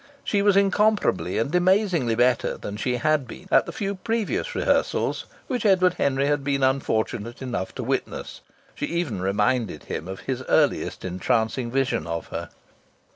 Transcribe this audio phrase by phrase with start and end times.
[0.23, 5.25] She was incomparably and amazingly better than she had been at the few previous rehearsals
[5.45, 8.41] which Edward Henry had been unfortunate enough to witness.
[8.73, 12.49] She even reminded him of his earliest entrancing vision of her.